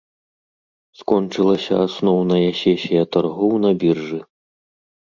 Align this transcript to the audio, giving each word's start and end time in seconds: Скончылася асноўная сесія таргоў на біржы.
Скончылася 1.01 1.75
асноўная 1.87 2.49
сесія 2.63 3.03
таргоў 3.19 3.53
на 3.69 3.77
біржы. 3.87 4.19